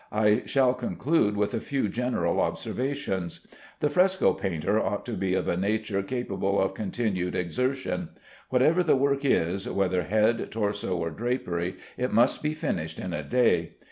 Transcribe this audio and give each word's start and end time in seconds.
I 0.11 0.41
shall 0.47 0.73
conclude 0.73 1.37
with 1.37 1.53
a 1.53 1.59
few 1.59 1.87
general 1.87 2.39
observations. 2.41 3.45
The 3.81 3.89
fresco 3.91 4.33
painter 4.33 4.81
ought 4.81 5.05
to 5.05 5.11
be 5.11 5.35
of 5.35 5.47
a 5.47 5.55
nature 5.55 6.01
capable 6.01 6.59
of 6.59 6.73
continued 6.73 7.35
exertion. 7.35 8.09
Whatever 8.49 8.81
the 8.81 8.95
work 8.95 9.23
is, 9.23 9.69
whether 9.69 10.01
head, 10.05 10.47
torso, 10.49 10.97
or 10.97 11.11
drapery, 11.11 11.75
it 11.97 12.11
must 12.11 12.41
be 12.41 12.55
finished 12.55 12.97
in 12.99 13.13
a 13.13 13.21
day. 13.21 13.73